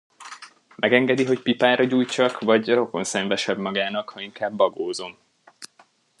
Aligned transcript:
Megengedi, 0.75 1.25
hogy 1.25 1.41
pipára 1.41 1.83
gyújtsak, 1.83 2.39
vagy 2.39 2.67
rokonszenvesebb 2.73 3.57
magának, 3.57 4.09
ha 4.09 4.19
inkább 4.21 4.53
bagózom? 4.55 5.17